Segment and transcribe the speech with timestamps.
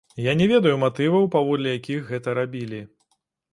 [0.27, 2.83] Я не ведаю матываў, паводле якіх гэта рабілі.